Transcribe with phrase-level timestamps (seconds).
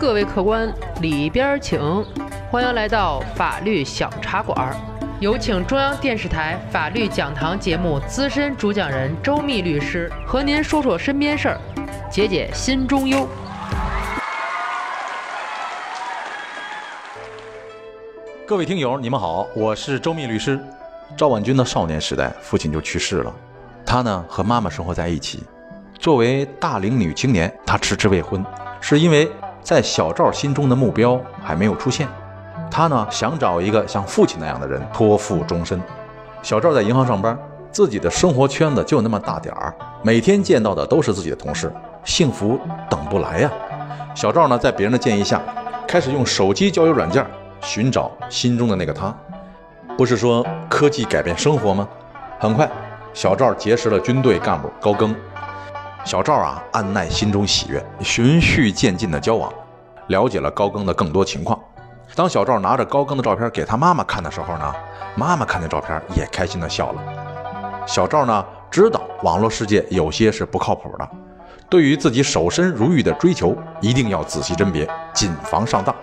[0.00, 1.78] 各位客官里边请，
[2.50, 4.74] 欢迎来到法律小茶馆。
[5.20, 11.60] 有请中央电视台法律讲堂节目资深主讲人周密律师和您说说身边事儿，
[12.10, 13.28] 解解心中忧。
[18.46, 20.58] 各位听友，你们好，我是周密律师。
[21.14, 23.30] 赵万军的少年时代，父亲就去世了，
[23.84, 25.42] 他呢和妈妈生活在一起。
[25.98, 28.42] 作为大龄女青年，她迟迟未婚，
[28.80, 29.30] 是因为
[29.62, 32.08] 在小赵心中的目标还没有出现。
[32.70, 35.80] 他呢想找一个像父亲那样的人托付终身。
[36.42, 37.36] 小赵在银行上班，
[37.70, 41.72] 自己的生活圈子就那么大点儿，每天见到的都是自己的同事，
[42.04, 43.50] 幸福等不来呀。
[44.14, 45.40] 小赵呢在别人的建议下，
[45.86, 47.26] 开始用手机交友软件
[47.60, 49.14] 寻找心中的那个他。
[49.98, 51.86] 不是说科技改变生活吗？
[52.38, 52.70] 很快，
[53.12, 55.14] 小赵结识了军队干部高更。
[56.04, 59.52] 小赵啊，按耐心中喜悦，循序渐进的交往，
[60.08, 61.58] 了解了高更的更多情况。
[62.16, 64.74] 当小赵拿着高更的照片给他妈妈看的时候呢，
[65.14, 67.02] 妈妈看见照片也开心的笑了。
[67.86, 71.08] 小赵呢，知道网络世界有些是不靠谱的，
[71.68, 75.94] 对于自己守身如玉的追求，一定要仔细甄别，谨防上当。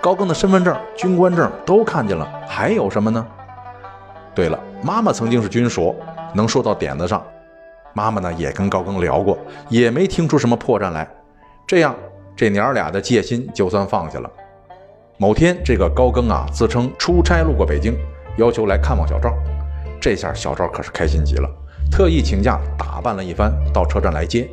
[0.00, 3.24] 高更的身份证、军官证都看见了，还有什么呢？
[4.34, 5.94] 对了，妈妈曾经是军属，
[6.32, 7.22] 能说到点子上。
[7.92, 11.08] 妈妈呢也跟高更聊过，也没听出什么破绽来。
[11.66, 11.94] 这样，
[12.36, 14.30] 这娘俩的戒心就算放下了。
[15.16, 17.98] 某天，这个高更啊自称出差路过北京，
[18.36, 19.34] 要求来看望小赵。
[20.00, 21.48] 这下小赵可是开心极了，
[21.90, 24.48] 特意请假打扮了一番，到车站来接。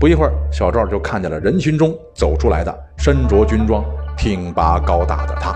[0.00, 3.84] 不一会儿，小赵就看见了人群中走出来的身着军装、
[4.16, 5.54] 挺拔高大的他。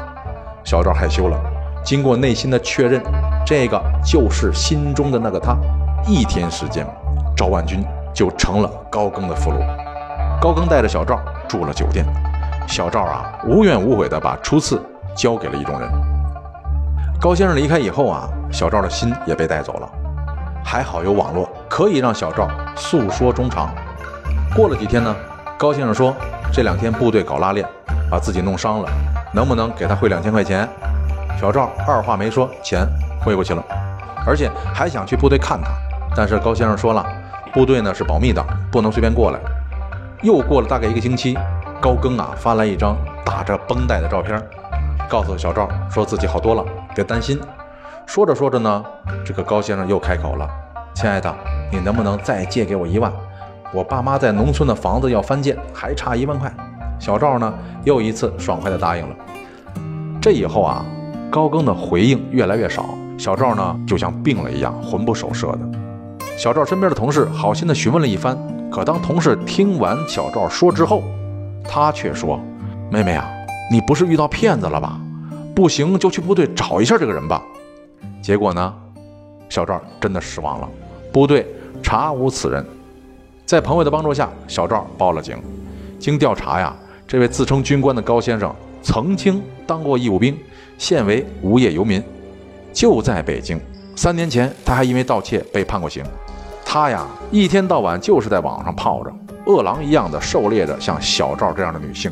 [0.64, 1.40] 小赵害羞了，
[1.82, 3.02] 经过内心的确认，
[3.46, 5.56] 这个就是心中的那个他。
[6.06, 6.86] 一天时间。
[7.42, 9.58] 赵万军就成了高更的俘虏。
[10.40, 11.18] 高更带着小赵
[11.48, 12.06] 住了酒店，
[12.68, 14.80] 小赵啊无怨无悔地把初次
[15.16, 15.90] 交给了意中人。
[17.20, 19.88] 高先生离开以后啊，小赵的心也被带走了。
[20.64, 23.70] 还好有网络，可以让小赵诉说衷肠。
[24.54, 25.12] 过了几天呢，
[25.58, 26.14] 高先生说
[26.52, 27.66] 这两天部队搞拉练，
[28.08, 28.88] 把自己弄伤了，
[29.34, 30.68] 能不能给他汇两千块钱？
[31.40, 32.86] 小赵二话没说，钱
[33.20, 33.60] 汇过去了，
[34.24, 35.72] 而且还想去部队看他，
[36.14, 37.04] 但是高先生说了。
[37.52, 39.38] 部队呢是保密的，不能随便过来。
[40.22, 41.36] 又过了大概一个星期，
[41.80, 42.96] 高更啊发来一张
[43.26, 44.42] 打着绷带的照片，
[45.06, 46.64] 告诉小赵说自己好多了，
[46.94, 47.38] 别担心。
[48.06, 48.82] 说着说着呢，
[49.22, 50.48] 这个高先生又开口了
[50.94, 51.34] ：“亲爱的，
[51.70, 53.12] 你能不能再借给我一万？
[53.70, 56.50] 我爸妈在农村的房子要翻建，还差一万块。”
[56.98, 57.52] 小赵呢
[57.84, 59.14] 又一次爽快地答应了。
[60.22, 60.86] 这以后啊，
[61.30, 62.86] 高更的回应越来越少，
[63.18, 65.58] 小赵呢就像病了一样，魂不守舍的。
[66.36, 68.36] 小赵身边的同事好心的询问了一番，
[68.70, 71.02] 可当同事听完小赵说之后，
[71.62, 72.40] 他却说
[72.90, 73.30] ：“妹妹啊，
[73.70, 75.00] 你不是遇到骗子了吧？
[75.54, 77.42] 不行就去部队找一下这个人吧。”
[78.20, 78.74] 结果呢，
[79.48, 80.68] 小赵真的失望了，
[81.12, 81.46] 部队
[81.82, 82.64] 查无此人。
[83.44, 85.36] 在朋友的帮助下，小赵报了警。
[85.98, 86.74] 经调查呀，
[87.06, 90.36] 这位自称军官的高先生曾经当过义务兵，
[90.78, 92.02] 现为无业游民，
[92.72, 93.60] 就在北京。
[93.94, 96.02] 三年前，他还因为盗窃被判过刑。
[96.64, 99.12] 他呀，一天到晚就是在网上泡着，
[99.44, 102.10] 饿狼一样的狩猎着像小赵这样的女性。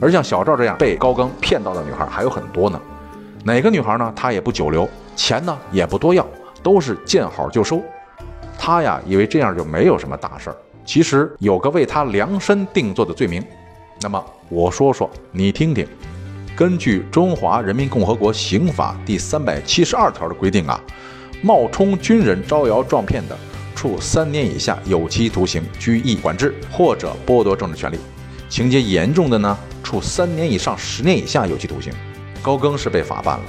[0.00, 2.80] 而像小赵这样被高更骗到的女孩还有很多呢。
[3.44, 4.12] 哪个女孩呢？
[4.16, 6.26] 他也不久留，钱呢也不多要，
[6.62, 7.80] 都是见好就收。
[8.58, 10.56] 他呀，以为这样就没有什么大事儿。
[10.84, 13.44] 其实有个为他量身定做的罪名。
[14.00, 15.86] 那么我说说，你听听。
[16.56, 20.80] 根据《中华人民共和国刑法》第三百七十二条的规定啊。
[21.42, 23.36] 冒充军人招摇撞骗的，
[23.74, 27.96] 处三年以下有期徒刑、拘役、管制或者剥夺政治权利；
[28.48, 31.92] 情节严重的呢，处三年以上十年以下有期徒刑。
[32.42, 33.44] 高更是被法办了，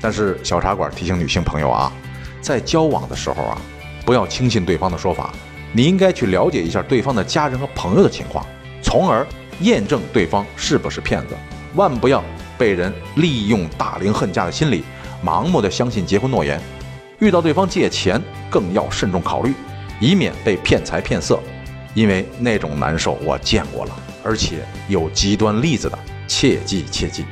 [0.00, 1.92] 但是小茶馆提醒女性朋友啊，
[2.40, 3.58] 在交往的时候啊，
[4.06, 5.34] 不要轻信对方的说法，
[5.72, 8.46] 你应该去了解一下对方的家人和朋友的情况，
[8.82, 9.26] 从而
[9.60, 11.34] 验证对方是不是骗子。
[11.74, 12.22] 万不要
[12.58, 14.82] 被人利用大龄恨嫁的心理，
[15.24, 16.60] 盲目的相信结婚诺言。
[17.22, 18.20] 遇到对方借钱，
[18.50, 19.54] 更要慎重考虑，
[20.00, 21.38] 以免被骗财骗色，
[21.94, 23.92] 因为那种难受我见过了，
[24.24, 25.96] 而且有极端例子的，
[26.26, 27.24] 切记切记。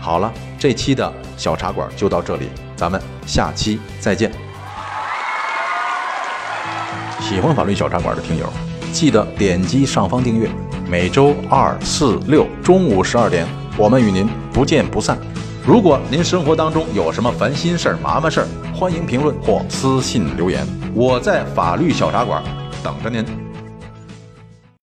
[0.00, 4.32] 好了，这期的小茶馆就到这里，咱们下期再见。
[7.20, 8.52] 喜欢法律小茶馆的听友，
[8.90, 10.50] 记得点击上方订阅，
[10.88, 15.16] 每周二、四、六中午十二点，我们与您不见不散。
[15.64, 18.48] 如果您生活当中有什么烦心事儿、麻烦事儿，
[18.80, 22.42] 欢迎评论或私信留言，我在法律小茶馆
[22.82, 23.49] 等着您。